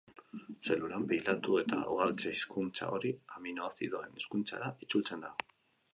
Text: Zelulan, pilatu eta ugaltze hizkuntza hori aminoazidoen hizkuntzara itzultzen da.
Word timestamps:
Zelulan, 0.67 1.03
pilatu 1.11 1.59
eta 1.63 1.81
ugaltze 1.95 2.33
hizkuntza 2.37 2.89
hori 2.95 3.13
aminoazidoen 3.37 4.19
hizkuntzara 4.23 4.73
itzultzen 4.87 5.27
da. 5.29 5.33